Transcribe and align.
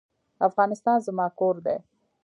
افغانستان 0.47 0.97
زما 1.07 1.27
کور 1.39 1.55
دی؟ 1.65 1.77